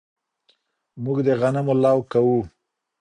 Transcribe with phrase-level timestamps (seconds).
[1.03, 2.39] موږ د غنمو لو کوو